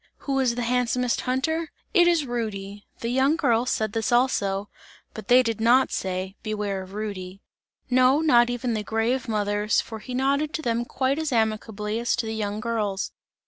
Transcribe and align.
Who 0.25 0.39
is 0.39 0.55
the 0.55 0.63
handsomest 0.63 1.21
hunter? 1.29 1.69
"It 1.93 2.07
is 2.07 2.25
Rudy." 2.25 2.87
The 3.01 3.09
young 3.09 3.35
girls 3.35 3.69
said 3.69 3.93
this 3.93 4.11
also, 4.11 4.67
but 5.13 5.27
they 5.27 5.43
did 5.43 5.61
not 5.61 5.91
say: 5.91 6.35
"Beware 6.41 6.81
of 6.81 6.93
Rudy!" 6.93 7.43
No, 7.87 8.19
not 8.19 8.49
even 8.49 8.73
the 8.73 8.81
grave 8.81 9.27
mothers, 9.27 9.79
for 9.79 9.99
he 9.99 10.15
nodded 10.15 10.55
to 10.55 10.63
them 10.63 10.85
quite 10.85 11.19
as 11.19 11.31
amicably 11.31 11.99
as 11.99 12.15
to 12.15 12.25
the 12.25 12.33
young 12.33 12.59
girls. 12.59 13.11